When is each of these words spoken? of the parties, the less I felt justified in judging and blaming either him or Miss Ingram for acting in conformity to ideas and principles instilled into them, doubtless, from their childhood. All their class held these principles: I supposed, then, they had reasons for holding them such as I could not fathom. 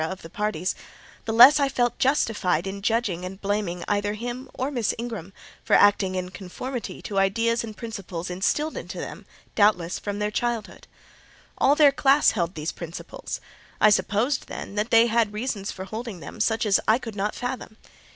of 0.01 0.23
the 0.23 0.31
parties, 0.31 0.73
the 1.25 1.31
less 1.31 1.59
I 1.59 1.69
felt 1.69 1.99
justified 1.99 2.65
in 2.65 2.81
judging 2.81 3.23
and 3.23 3.39
blaming 3.39 3.83
either 3.87 4.15
him 4.15 4.49
or 4.55 4.71
Miss 4.71 4.95
Ingram 4.97 5.31
for 5.63 5.75
acting 5.75 6.15
in 6.15 6.29
conformity 6.31 7.03
to 7.03 7.19
ideas 7.19 7.63
and 7.63 7.77
principles 7.77 8.31
instilled 8.31 8.77
into 8.77 8.97
them, 8.97 9.27
doubtless, 9.53 9.99
from 9.99 10.17
their 10.17 10.31
childhood. 10.31 10.87
All 11.59 11.75
their 11.75 11.91
class 11.91 12.31
held 12.31 12.55
these 12.55 12.71
principles: 12.71 13.39
I 13.79 13.91
supposed, 13.91 14.47
then, 14.47 14.73
they 14.89 15.05
had 15.05 15.33
reasons 15.33 15.71
for 15.71 15.85
holding 15.85 16.19
them 16.19 16.39
such 16.39 16.65
as 16.65 16.79
I 16.87 16.97
could 16.97 17.15
not 17.15 17.35
fathom. 17.35 17.77